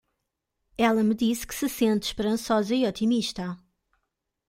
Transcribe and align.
Ela 0.79 1.03
me 1.03 1.13
disse 1.13 1.45
que 1.45 1.53
se 1.53 1.69
sente 1.69 2.07
esperançosa 2.07 2.73
e 2.73 2.87
otimista. 2.87 3.55